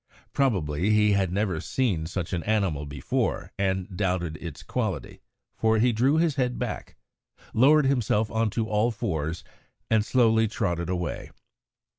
Probably 0.33 0.89
he 0.89 1.11
had 1.11 1.31
never 1.31 1.61
seen 1.61 2.07
such 2.07 2.33
an 2.33 2.41
animal 2.45 2.87
before 2.87 3.51
and 3.59 3.95
doubted 3.95 4.35
its 4.37 4.63
quality, 4.63 5.21
for 5.55 5.77
he 5.77 5.93
drew 5.93 6.17
his 6.17 6.37
head 6.37 6.57
back, 6.57 6.97
lowered 7.53 7.85
himself 7.85 8.31
on 8.31 8.49
to 8.49 8.67
all 8.67 8.89
fours, 8.89 9.43
and 9.91 10.03
slowly 10.03 10.47
trotted 10.47 10.89
away. 10.89 11.29